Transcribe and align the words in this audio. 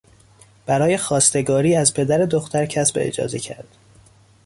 برای 0.65 0.97
خواستگاری 0.97 1.75
از 1.75 1.93
پدر 1.93 2.17
دختر 2.25 2.65
کسب 2.65 2.97
اجازه 3.01 3.39
کرد. 3.39 3.77